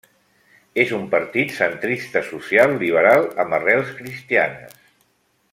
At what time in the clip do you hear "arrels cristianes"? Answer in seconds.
3.59-4.77